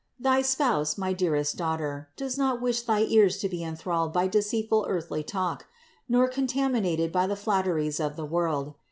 [0.17, 0.33] 303.
[0.33, 4.83] Thy Spouse, my dearest daughter, does not wish thy ears to be enthralled by deceitful
[4.89, 5.67] earthly talk,
[6.09, 8.73] nor contaminated by the flatteries of the world.